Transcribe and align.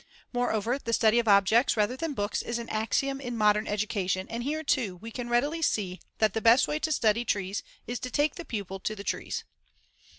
Moreover, 0.33 0.79
the 0.79 0.93
study 0.93 1.19
of 1.19 1.27
objects 1.27 1.77
rather 1.77 1.95
than 1.95 2.15
books 2.15 2.41
is 2.41 2.57
an 2.57 2.69
axiom 2.69 3.21
in 3.21 3.37
modern 3.37 3.67
education 3.67 4.27
and 4.31 4.41
here, 4.41 4.63
too, 4.63 4.95
we 4.95 5.11
can 5.11 5.29
readily 5.29 5.61
see 5.61 5.99
that 6.17 6.33
the 6.33 6.41
best 6.41 6.67
way 6.67 6.79
to 6.79 6.91
study 6.91 7.23
trees 7.23 7.61
is 7.85 7.99
to 7.99 8.09
take 8.09 8.33
the 8.33 8.43
pupil 8.43 8.79
to 8.79 8.95
the 8.95 9.03
trees. 9.03 9.43